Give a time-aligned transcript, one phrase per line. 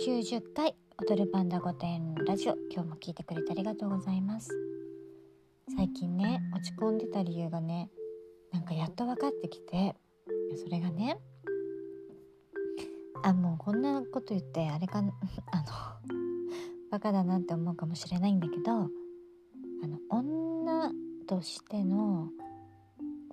[0.00, 4.48] 90回踊るパンダ御殿ラジオ今日も聞いてくれてありがとうございます
[5.76, 7.90] 最近ね落ち込んでた理由がね
[8.50, 9.94] なんかやっと分かってきて
[10.56, 11.18] それがね
[13.22, 15.12] あもうこんなこと言ってあれか あの
[16.90, 18.86] バカだなって思うかもしれないんだけどあ
[19.86, 20.90] の女
[21.26, 22.30] としての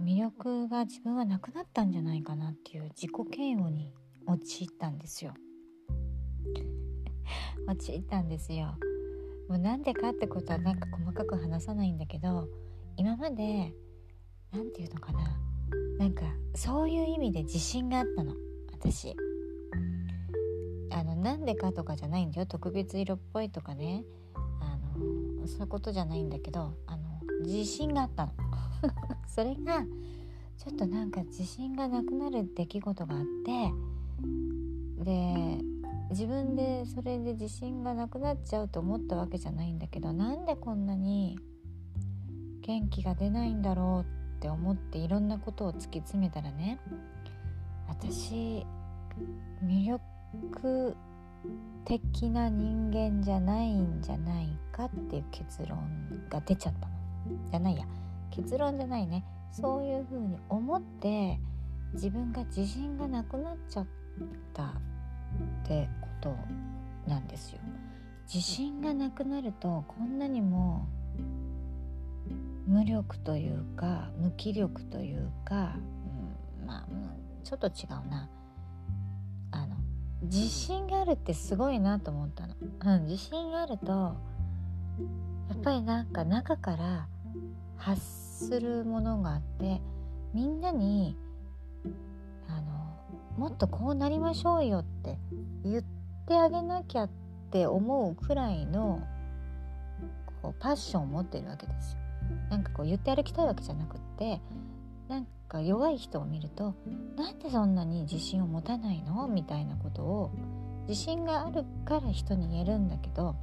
[0.00, 3.92] 魅力が自分はなくなったんじゃないかなっていう自己嫌悪に
[4.26, 5.34] 陥ったんですよ。
[7.66, 8.76] 陥ったんですよ。
[9.48, 12.48] もうなんでかってことはなんか細かく話さないんだけど
[12.96, 13.74] 今まで
[14.52, 15.40] 何て言うのかな。
[15.98, 16.22] なんか
[16.54, 18.34] そういう意味で自信があったの。
[18.72, 19.16] 私。
[20.90, 22.46] あのなんでかとかじゃないんだよ。
[22.46, 24.04] 特別色っぽいとかね。
[24.60, 28.32] あのそういうことじゃないんだけどあの自信があったの。
[29.26, 29.84] それが
[30.56, 33.72] ちょっとなんか自信がなくなる出来事があって
[35.04, 35.58] で
[36.10, 41.38] 自分でそれで自信がなくなっちゃうと思ったわけじゃないんだけどなんでこんなに
[42.62, 46.78] 元気が出ないんだろうって思っていろんなことを突き詰めたらね
[47.88, 48.64] 私
[49.64, 50.96] 魅力
[51.84, 55.78] 的な人間じゃないんじゃないかっていう結論
[56.28, 56.94] が出ちゃったの。
[57.50, 57.86] じゃないや。
[58.30, 59.24] 結論じゃないね。
[59.50, 61.40] そういうふうに思って
[61.94, 63.86] 自分が自信がなくなっちゃっ
[64.52, 64.74] た
[65.68, 66.36] ってこと
[67.06, 67.58] なんですよ。
[68.32, 70.88] 自信がなくなるとこんなにも
[72.66, 75.74] 無力というか無気力というか、
[76.60, 76.86] うん、まあ
[77.44, 78.28] ちょっと違うな
[79.50, 79.76] あの
[80.22, 87.08] 自信があるってすごいなと思ったの、うん、自信があるとやっぱりなんか中から
[87.76, 89.80] 発するものがあって
[90.34, 91.16] みんなに
[92.48, 94.97] あのもっとこうなりましょうよって
[95.70, 95.84] 言っ
[96.26, 97.10] てあげなきゃっ
[97.50, 99.00] て思うくらいの
[100.42, 101.98] こうパッションを持ってるわけですよ。
[102.50, 104.40] なんかこう言って歩きたいわけじゃなくって
[105.08, 106.74] なんか弱い人を見ると
[107.16, 109.26] なんでそんなに自信を持たないの？
[109.28, 110.30] みたいなことを
[110.86, 113.34] 自信があるから人に言えるんだけど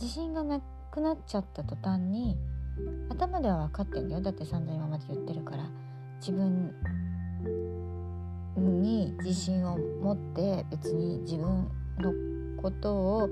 [0.00, 0.60] 自信がな
[0.90, 2.36] くなっちゃった途端に
[3.10, 4.20] 頭では分かってんだよ。
[4.22, 5.68] だって散々今まで言ってるから
[6.20, 6.74] 自分
[8.60, 12.12] に自信を持って別に自分の
[12.62, 13.28] ことを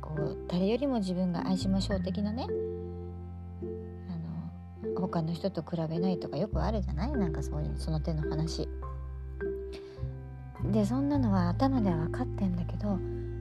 [0.00, 2.52] こう誰よりも自分が愛しましょう的なねあ
[4.86, 7.12] の他の人と比べないとかよくあるじゃない？
[7.12, 8.68] なんかそういうその手の話。
[10.72, 12.98] でそんなのは頭では分かってんだけど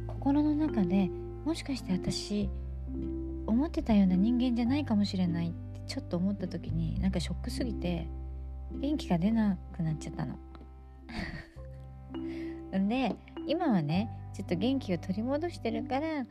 [0.08, 1.10] 心の中で
[1.46, 2.48] もしかして私
[3.48, 8.08] 思ってたような人間じゃないかもしれないってちょっと思った時になんかショックすぎて
[8.72, 10.36] 元気が出なくなっちゃったの。
[12.80, 13.16] で
[13.48, 16.26] 今はねちょっと元気を取り戻してるから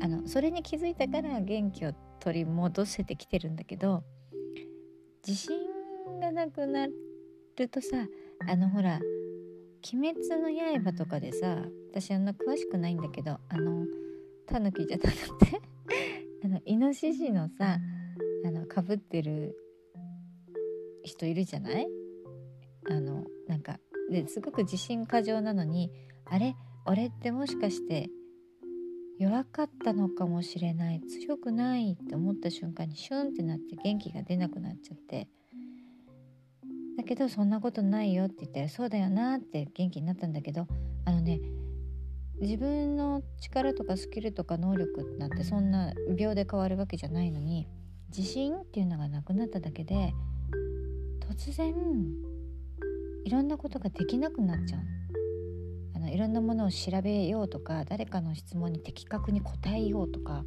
[0.00, 4.02] あのそれに気づいたから元気を取り戻せてきてるんだけど
[5.26, 5.58] 自信
[6.20, 8.06] がなくなるとさ
[8.48, 9.00] あのほら
[9.92, 10.50] 「鬼滅の
[10.82, 13.86] 刃」とかでさ私あんな詳しくないんだけどあの
[14.46, 15.10] タヌキじゃなく
[15.46, 15.60] て
[16.44, 17.78] あのイノシシのさ
[18.44, 19.56] あのかぶってる
[21.02, 21.88] 人いるじゃない？
[22.90, 23.78] あのなんか
[24.10, 25.90] ですごく自信過剰なのに
[26.26, 26.54] あれ？
[26.86, 28.10] 俺ってもしかして
[29.18, 35.28] 弱かったのかもしれない強くないって思った瞬間にシュンってなって元気が出なくなっちゃって。
[36.96, 40.68] だけどそんなことないよって言ったらそうだよなって元気になったんだけど
[41.04, 41.40] あのね
[42.40, 47.66] 自分の力とかスキルとか能力なんてそんな秒で変わるわけじゃないのに
[48.16, 50.12] 自信っていうのがなくなっただけで
[51.28, 51.74] 突然
[53.24, 54.80] いろんなことができなくなっちゃう
[55.96, 60.44] あのいろんなものを調べようとか誰かの質問に的確に答えようとか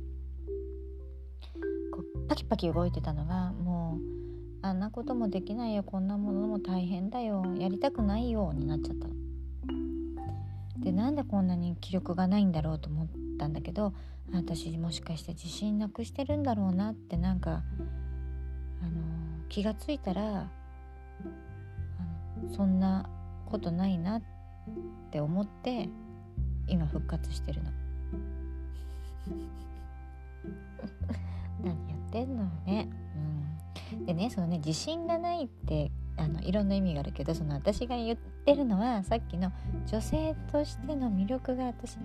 [1.92, 4.18] こうパキパキ動いてたのがもう
[4.62, 9.08] あんなこともできないよこんなものも大変だよやりたくないよになっちゃった。
[10.78, 13.08] でなんでこんなに気力がないんだろうと思っ
[13.38, 13.94] たんだけど
[14.32, 17.64] 私もしかして自信なくしてるんだろうなってなんか
[18.82, 19.02] あの
[19.50, 20.50] 気がついたら
[22.56, 23.10] そんな
[23.46, 24.22] ことないなっ
[25.12, 25.90] て思って
[26.68, 27.72] 今復活してるの。
[31.64, 32.90] 何やってんのよね。
[33.92, 39.52] うん、でねそのね自信がないってあのいろんな意味があるけどその私が言ってるのはさっきの
[39.86, 41.98] 女性としての魅力が私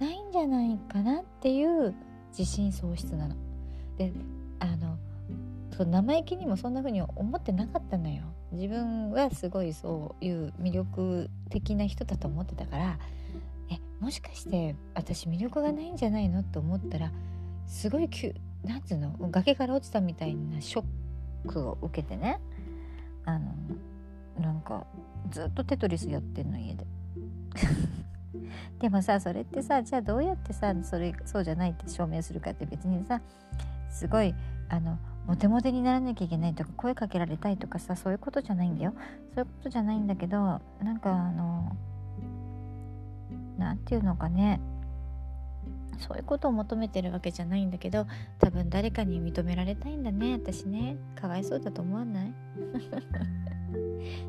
[0.00, 1.94] ないんじゃないかなっていう
[2.30, 3.36] 自信喪失なの。
[3.96, 4.12] で
[5.78, 8.24] そう生意気にもそんな風に思ってなかったのよ。
[8.50, 12.98] 自分はすごいそういう魅力的な人だと思ってたから。
[13.70, 16.42] えもしかして私魅力がないんじゃないの？
[16.42, 17.12] と思ったら
[17.68, 18.34] すごい急
[18.64, 19.14] なんつうの？
[19.30, 20.84] 崖から落ちたみたいなショッ
[21.46, 22.40] クを受けてね。
[23.24, 23.54] あの
[24.40, 24.84] なんか
[25.30, 26.88] ずっとテトリスやってんの家で。
[28.80, 33.20] でもさそれってさじゃあどうやってさそれそうじゃないって証明するかって別にさ
[33.90, 34.34] すごい
[34.68, 34.98] あの
[35.28, 38.94] モテモテにならなきゃいけないとか声かけられたいとかさそういうことじゃないんだよ。
[39.34, 40.38] そういうことじゃないんだけど
[40.82, 41.76] なんかあの
[43.58, 44.58] 何て言うのかね。
[45.98, 48.06] そういうことを求めてるわけじゃないんだけど
[48.38, 50.96] 多分誰かに認められたいんだね私ね。
[51.14, 52.32] かわいそうだと思わない？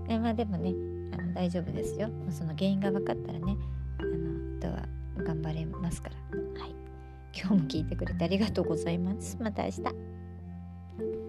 [0.09, 0.73] え まあでもね
[1.17, 2.09] あの大丈夫ですよ。
[2.29, 3.55] その原因が分かったらね
[3.99, 4.85] あのとは
[5.17, 6.15] 頑張れますから。
[6.61, 6.75] はい。
[7.33, 9.37] 今日も聞いてくれてありがとうございます。
[9.39, 10.18] また明日。
[10.99, 11.28] thank you.